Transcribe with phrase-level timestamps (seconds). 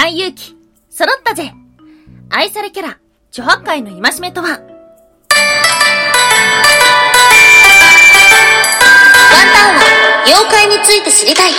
[0.00, 0.54] 最勇気、
[0.90, 1.52] 揃ったぜ
[2.30, 3.00] 愛されキャラ、
[3.32, 4.50] 著白海の戒めとは？
[4.50, 4.62] ワンタ
[9.72, 11.50] ンは妖怪について知りたい。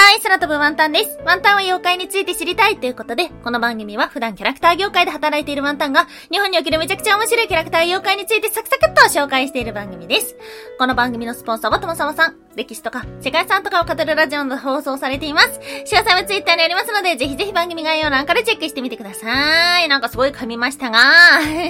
[0.00, 1.18] はい、空飛ぶワンタンです。
[1.26, 10.36] ワンタンは妖怪について知りたいということで、この番組は普段キャラクター業界で働いているワンタンが、日本におけるめちゃくちゃ面白いキャラクター妖怪についてサクサクっと紹介している番組です。
[10.78, 15.58] この番組のスポンサーはともさまさん、歴史とか世界遺産とかを語るラジオで放送されています。
[15.58, 19.88] 詳細はツイッターにありますので、ぜひぜひ番組概要欄からチェックしてみてください。
[19.88, 21.00] なんかすごい噛みましたが、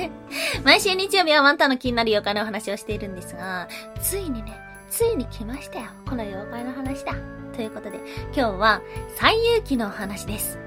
[0.64, 3.68] 毎週日曜日はワンタンの気になる妖怪のお話をしているんですが、
[4.02, 4.52] ついにね、
[4.90, 5.86] ついに来ましたよ。
[6.06, 7.37] この妖怪の話だ。
[7.58, 8.82] ということで、今日は、
[9.16, 10.60] 最勇気の話です。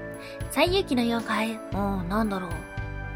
[0.50, 2.50] 最勇気の妖怪、もう、なんだろう。
[2.50, 2.58] って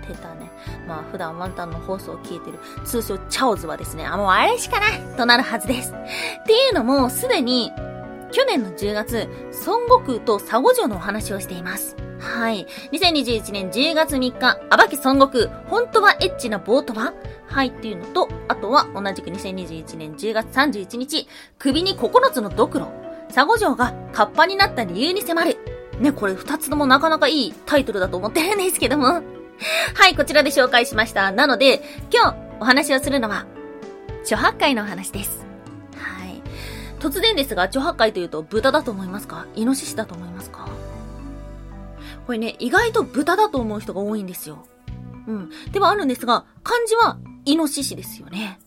[0.08, 0.50] 言ったね、
[0.88, 5.92] まあ普段ワンタンの放送を聞いてる通称チャオズはですね、あ、もうあれしかないとなるはずです。
[5.92, 7.70] っていうのも、すでに、
[8.32, 9.28] 去年の10月、
[9.66, 11.96] 孫悟空と佐護城のお話をしています。
[12.18, 12.66] はい。
[12.92, 17.12] 2021年10月3日、暴き孫悟空、本当はエッチなボートは？
[17.46, 22.88] はいっていうのと、あとは同じく2021年10月31日、首に9つのドクロ。
[23.28, 25.58] 佐護城がカッパになった理由に迫る。
[26.00, 29.22] ね、これ二つともなかなかいいタイトルだと思ってるんですけども。
[29.94, 31.32] はい、こちらで紹介しました。
[31.32, 33.46] なので、今日お話をするのは、
[34.24, 35.46] 諸八海のお話です。
[35.96, 36.42] はい。
[37.00, 39.46] 突然ですが、諸八海というと豚だと思いますか？
[39.54, 40.68] イノシシだと思いますか？
[42.26, 44.66] これね、意外と豚だと思う人が多いんですよ。
[45.26, 45.50] うん。
[45.72, 48.58] ではあるんですが、漢字はイノシシですよね。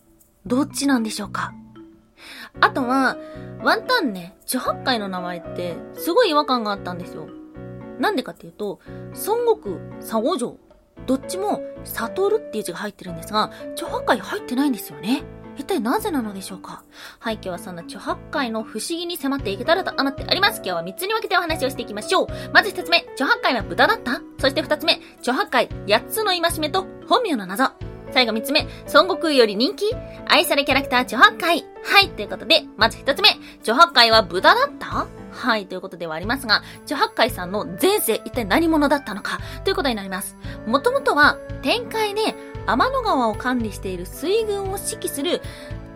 [0.46, 1.52] どっちなんでしょうか？
[2.60, 3.16] あとは、
[3.62, 7.28] ワンタンね、地八海の名前って、すごい違和感があったんですよ。
[7.98, 8.80] なんでかっていうと、
[9.26, 10.56] 孫悟空、佐護城、
[11.06, 15.22] どっちも、悟るっていう字が入ってるんですが、地八海入ってないんですよね。
[15.56, 16.84] 一体なぜなのでしょうか？
[17.18, 20.62] はい、今日はそんな地八海の不思議に迫っていけたらと思っております。
[20.64, 22.26] 今日は3つに分けてお話をしていきましょう。
[22.54, 27.72] まず1つ目、地八海は豚だったそして2つ目、地八海8つの戒めと本名の謎。
[28.12, 29.94] 最後3つ目、孫悟空より人気
[30.26, 31.64] 愛されキャラクター、ジョハッカイ。
[31.82, 33.28] はい、ということで、まず1つ目、
[33.62, 35.06] ジョハッカイは豚だった？
[35.32, 40.36] はい、ということではありますが、ジョハッカイさんの前世一体何者だったのか、ということになります。
[40.66, 42.34] もともとは、天界で
[42.66, 45.40] 天の川を管理している水軍を指揮する、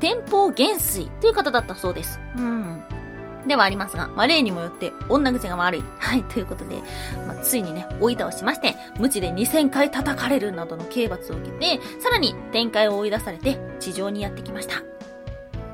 [0.00, 2.20] 天保元帥という方だったそうです。
[2.36, 2.82] うん。
[3.46, 5.84] ではありますが、まあ、例にもよって女癖が悪い。
[5.98, 6.76] はい、ということで、
[7.26, 14.82] まあ、ついにね、追い倒しまして、無知で2000回叩かれるなどの刑罰を受けて、さらに展開を追い出されて、地上にやってきました。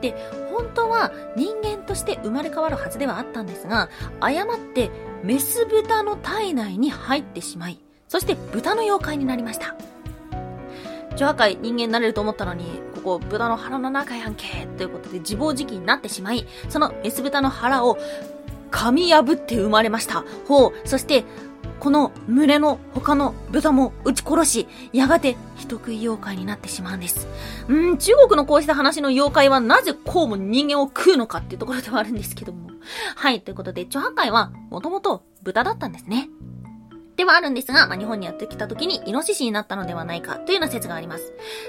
[0.00, 0.14] で、
[0.50, 3.88] 本当は人間として生まれ変わるはずではあったんですが、
[4.20, 4.91] 誤って
[5.22, 9.75] メス豚の体内に入ってしまい、そして豚の妖怪になりました。
[11.16, 17.99] 上破壊人間になれると思ったのに、ここ豚の腹の中やんけ、ということで自暴自棄になってしまい、そのメス豚の腹を
[18.71, 20.25] 噛み破って生まれました。
[20.47, 21.25] ほう、そして、
[21.81, 27.27] この群れの他の豚も撃ち殺し、やがて人食い妖怪になってしまうんです。
[27.69, 32.71] うん、中国のこうした話の妖怪はなぜこうも人間を食うのかっていうところではあるんですけども。
[33.17, 36.28] はい、ということで、チョハカイはもともと豚だったんですね。
[37.20, 41.25] ではあるんですが、まあ、日本にやってきた時にイノシシになったのではないかというような説があります。
[41.25, 41.26] っ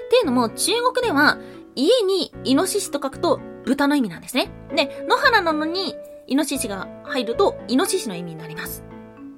[0.10, 1.38] ていうのも、中国では、
[1.76, 4.50] 家にイノシシと書くと豚の意味なんですね。
[4.74, 5.94] で、野原なのに
[6.28, 8.86] イノシシが入るとイノシシの意味になります。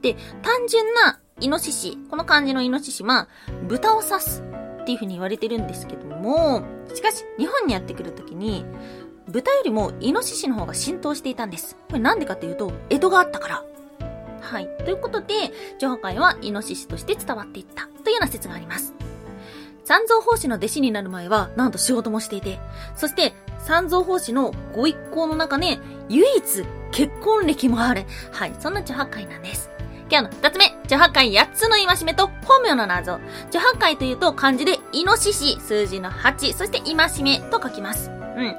[0.02, 3.28] で、単純なイノシシ、この漢字のイノシシは、
[3.68, 4.44] 豚を指す
[4.82, 6.62] っていう風に言われてるんですけども、
[6.94, 8.66] しかし、日本にやってくる時に、
[9.28, 11.76] 豚よりもイノシシの方が浸透していたんです。
[11.88, 13.64] これなんでかっていうと、江戸があったから。
[14.54, 14.70] はい。
[14.86, 15.34] ということで、
[15.80, 18.94] 上波会はイノシシとして伝わっていったというような説があります。
[19.84, 22.60] 三蔵法師の弟子になる前は、なんと仕事もしていて、
[22.96, 26.44] そして、三蔵法師のご一行の中で、唯一
[26.92, 28.06] 結婚歴もある。
[28.32, 28.54] はい。
[28.60, 29.72] そんな女波会なんです。
[30.12, 33.20] 今日の二つ目、女波会八つの戒めと本名の謎。
[33.50, 38.12] 女波会というと漢字でイノシシ、数字の8、そして戒めと書きます。
[38.12, 38.56] うん。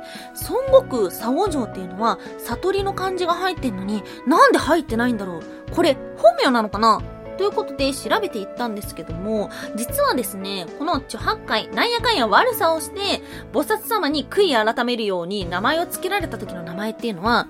[0.48, 5.42] 孫悟空、佐護城っていうのは、悟りの漢字が入ってんのに、なんで入ってないんだろう
[5.74, 7.02] これ、本名なのかな？
[7.36, 13.20] ということで調べていったんですけども、実はですね、この著八海、なんやかんや悪さをして、
[13.52, 17.48] 菩薩様に悔い改めるように名前を付けられた時の名前っていうのは、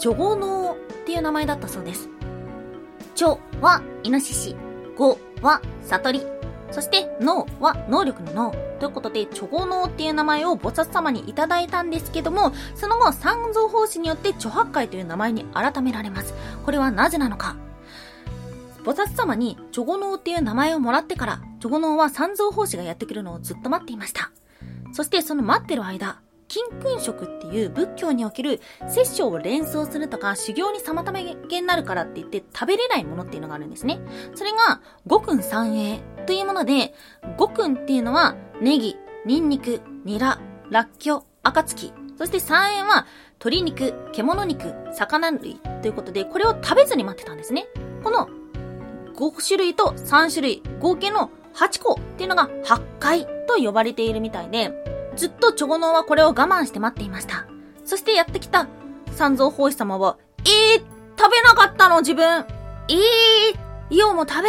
[0.00, 2.08] チョゴノウっていう名前だったそうです。
[3.14, 4.56] チョはイノシシ、
[4.96, 6.26] ゴは悟り、
[6.74, 8.50] そして、脳は能力の脳。
[8.80, 16.34] ということで、チョゴ脳っていう名前を菩薩様にいただいたんですけども、その後、三蔵法師によってチョハッカイという名前に改められます。
[16.64, 17.54] これはなぜなのか
[18.82, 24.32] 菩薩様にチョゴ脳っていう名前をもらってから、チョゴ脳は三蔵法師がやってくるのをずっと待っていました。
[24.92, 26.18] そしてその待ってる間、
[26.48, 31.10] 金君食っていう仏教における殺生を連想するとか修行に妨
[31.48, 34.00] げになるからって言って食べれないものっていうのがあるんですね。
[34.34, 36.94] それが五訓三栄というもので、
[37.36, 40.40] 五訓っていうのはネギ、ニンニク、ニラ、
[40.70, 41.92] ラッキョ、暁。
[42.16, 47.66] そして三栄は鶏肉、獣肉、魚類ということで、これを食べずに待ってたんですね。
[48.02, 48.28] この
[49.14, 54.72] 5種類と3種類、合計の8個っていうのが8回と呼ばれているみたいで、
[55.16, 57.46] ずっと長老はこれを我慢して待っていました。
[57.84, 58.66] そしてやってきた
[59.12, 60.82] 三蔵法師様は、えー、
[61.18, 62.44] 食べなかったの自分。
[62.88, 64.48] えー、イオも食べ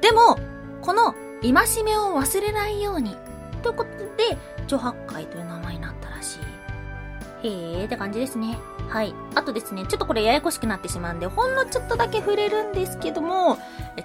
[0.00, 0.38] でも、
[0.86, 3.16] この戒めを忘れないように。
[3.64, 4.38] ということで、
[4.68, 7.48] 女八海という名前になったらしい。
[7.48, 8.56] へーって感じですね。
[8.88, 9.12] はい。
[9.34, 13.58] あとですね、ちょっとこれややこしくなってしまうんで、ほんのちょっとだけ触れるんですけども、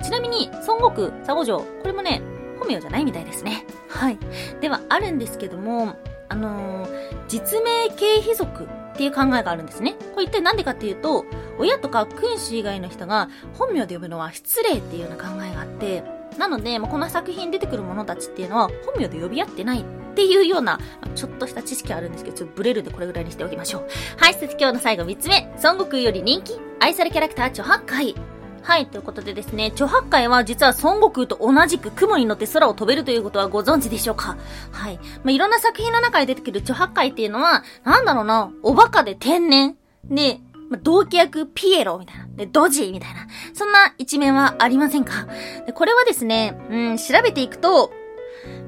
[0.04, 2.24] ちなみに、孫悟空、佐護城、これもね、
[2.58, 3.64] 本名じゃないみたいですね。
[3.88, 4.18] はい。
[4.60, 5.96] では、あるんですけども、
[6.30, 6.90] あのー、
[7.28, 9.96] 実名経費族っていう考えがあるんですね。
[10.16, 11.26] これ一体なんでかっていうと、
[11.60, 19.84] 親とか君主以外の人が本名で呼ぶのは失礼っていうような考えがあって、なので、まあこの作品に出てくる者たちっていうのは本名で呼び合ってないっ
[20.16, 20.80] ていうような、
[21.16, 23.88] ちょっとした知識あるんですけど、ちょっとブレるんでこれぐらいにしておきましょう。
[24.18, 25.52] はい、そして今日の最後3つ目。
[25.64, 28.16] 孫悟空より人気愛されキャラクター、チョハッカイ。
[28.64, 34.38] はい、ということでですね、チョハッカイは実は孫悟空と同じく雲に乗って空を飛べるということはご存知でしょうか？
[34.72, 34.98] はい。
[35.24, 39.76] まあ、いろんな作品の中で出てくるチョハッカイっていうのは、なんだろうな、おバカで天然。
[40.06, 40.40] で、
[40.72, 42.28] まあ、同期役ピエロみたいな。
[42.36, 43.28] で、ドジみたいな。
[43.54, 45.28] そんな一面はありませんか？
[45.68, 47.92] で、これはですね、うん、調べていくと、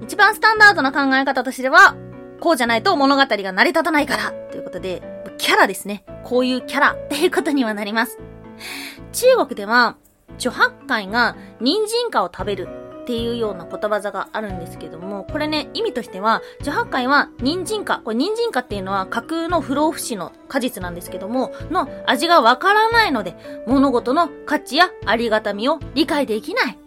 [0.04, 1.96] 一番スタンダードな考え方としては、
[2.42, 5.02] こうじゃないと物語が成り立たないから、ということで、
[5.38, 6.04] キャラですね。
[6.24, 8.20] こういうキャラっていうことにはなります。
[9.14, 9.96] 中国では、
[10.38, 12.68] 女八海が人参花を食べる
[13.04, 23.36] っていうようなことわざがあるんですけども、これね、意味としては、女八海は人参花、これ人参花っていうのは架空の不老不死の果実なんですけども、の味がわからないので、
[23.68, 26.83] 物事の価値やありがたみを理解できない。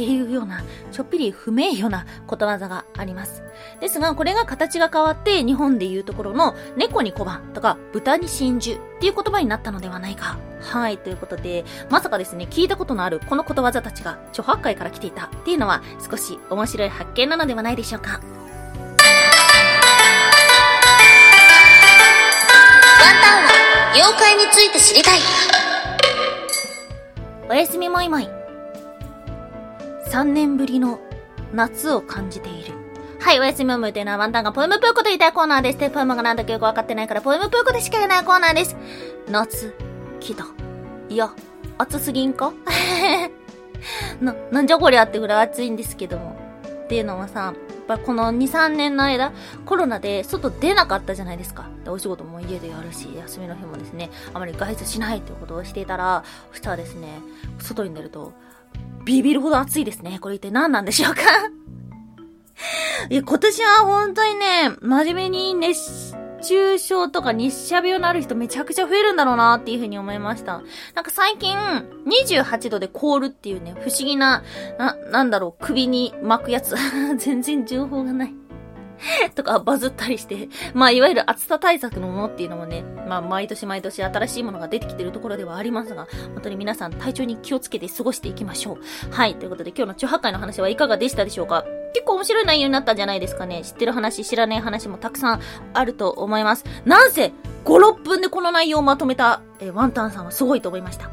[0.00, 0.62] っていうような、
[0.92, 3.42] ちょっぴり不名誉なことわざがあります。
[3.80, 10.38] ですが、これが形が変わって、日本でいうところの、猫に小判とか、豚に真珠っていう言葉になったのではないか。
[10.62, 18.12] はい、ということで、まさかですね、聞いたことのあるこのことわざたちが、著八海から来ていたっていうのは、少し面白い発見なのではないでしょうか。
[18.12, 18.20] ワン
[23.20, 25.18] タンは、妖怪について知りたい。
[27.50, 28.39] おやすみもいもい。
[30.10, 30.98] 3年ぶりの
[31.54, 32.74] 夏を感じている。
[33.20, 35.78] はい、おやすみおむというのはワンタンがポエムプーコと言いたいコーナーです。
[35.78, 38.76] で、ポエムがなんだかよくわかってないからポエムプーコでしか言えないコーナーです。
[39.28, 39.72] 夏、
[40.18, 40.46] 来た。
[41.08, 41.30] いや、
[41.78, 42.52] 暑すぎんか？
[44.20, 46.36] な、なんじゃこりゃってぐらい暑いんですけども。
[46.84, 47.54] っていうのはさ、やっ
[47.86, 49.32] ぱこの2、3年の間、
[49.64, 51.68] コロナで外出なかったじゃないですか。
[51.84, 57.20] で、お仕事も家でやるし、休みの日もですね、あまり外出しないということをしていたら、そしたらですね、
[57.60, 58.32] 外に出ると、
[59.04, 60.18] ビビるほど暑いですね。
[60.20, 61.20] これ一体何なんでしょうか？
[63.08, 70.62] いや、今年は本当にね、真面目に熱中症とか日射病のある人めちゃくちゃ増えるんだろうなっていうふうに思いました。
[70.94, 71.56] なんか最近、
[72.06, 74.42] 28度で凍るっていうね、不思議な、
[74.78, 76.74] な、なんだろう、首に巻くやつ。
[77.18, 78.34] 全然情報がない。
[79.34, 89.14] とかバズったりして、まあいわゆる暑さ対策のものっていうのもね、まあ毎年毎年新しいものが出てきてるところではありますが、本当に皆さん体調に気をつけて過ごしていきましょう。
[89.14, 91.64] はい、ということで今日の中破壊の話はいかがでしたでしょうか？
[91.92, 93.62] 結構面白い内容になったんじゃないですかね。
[93.64, 95.40] 知ってる話、知らない話もたくさん
[95.74, 96.64] あると思います。
[96.84, 97.32] なんせ、
[97.64, 101.10] 5、6分でこの内容をまとめた、えワンタンさんはすごいと思いました。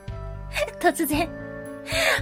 [0.80, 1.45] 突然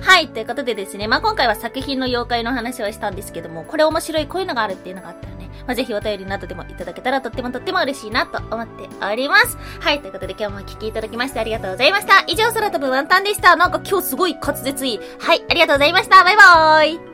[0.03, 9.57] はい、ということでですね、まあ、今回は作品の妖怪の話をしたんですけども、これ面白い、こういうのがあるっていうのがあったらね、まあ、ぜひお便りなどでもいただけたらとってもとっても嬉しいなと思っております。
[9.81, 12.25] はい、ということで今日もお聴きいただきましてありがとうございました。
[12.27, 13.57] 以上、空飛ぶワンタンでした。
[13.57, 15.01] なんか今日すごい滑舌いい。
[15.19, 16.25] はい、ありがとうございました。
[16.25, 17.14] バイバーイ